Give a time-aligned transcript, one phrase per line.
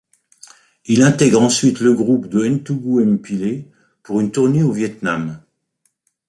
[0.85, 3.69] Il intègre ensuite le groupe de Ntougou Mpilé
[4.01, 5.39] pour une tournée au Vietnam.